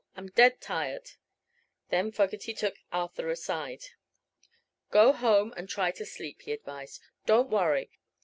I'm 0.17 0.29
dead 0.29 0.59
tired." 0.59 1.11
Then 1.89 2.11
Fogerty 2.11 2.55
took 2.55 2.77
Arthur 2.91 3.29
aside. 3.29 3.83
"Go 4.89 5.13
home 5.13 5.53
and 5.55 5.69
try 5.69 5.91
to 5.91 6.07
sleep," 6.07 6.41
he 6.41 6.53
advised. 6.53 7.03
"Don't 7.27 7.51
worry. 7.51 7.91